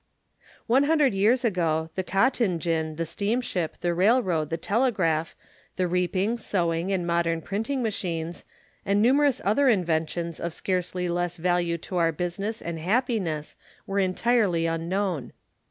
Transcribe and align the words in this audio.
One 0.65 0.85
hundred 0.85 1.13
years 1.13 1.45
ago 1.45 1.91
the 1.93 2.01
cotton 2.03 2.57
gin, 2.57 2.95
the 2.95 3.05
steamship, 3.05 3.77
the 3.81 3.93
railroad, 3.93 4.49
the 4.49 4.57
telegraph, 4.57 5.35
the 5.75 5.87
reaping, 5.87 6.37
sewing, 6.39 6.91
and 6.91 7.05
modern 7.05 7.39
printing 7.43 7.83
machines, 7.83 8.43
and 8.83 8.99
numerous 8.99 9.41
other 9.45 9.69
inventions 9.69 10.39
of 10.39 10.55
scarcely 10.55 11.07
less 11.07 11.37
value 11.37 11.77
to 11.77 11.97
our 11.97 12.11
business 12.11 12.63
and 12.63 12.79
happiness 12.79 13.55
were 13.85 13.99
entirely 13.99 14.65
unknown. 14.65 15.33